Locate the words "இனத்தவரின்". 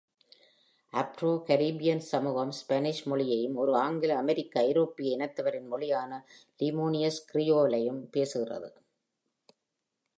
5.17-5.67